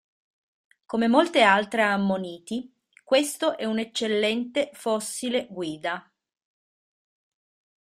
[0.87, 6.11] Come molte altre ammoniti, questo è un eccellente fossile guida.